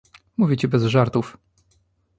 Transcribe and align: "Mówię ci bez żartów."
"Mówię 0.37 0.57
ci 0.57 0.67
bez 0.67 0.83
żartów." 0.83 1.37